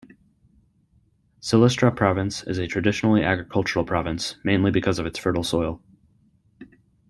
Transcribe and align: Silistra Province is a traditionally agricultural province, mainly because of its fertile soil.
Silistra 1.41 1.95
Province 1.95 2.41
is 2.45 2.57
a 2.57 2.65
traditionally 2.65 3.21
agricultural 3.21 3.85
province, 3.85 4.35
mainly 4.43 4.71
because 4.71 4.97
of 4.97 5.05
its 5.05 5.19
fertile 5.19 5.43
soil. 5.43 5.79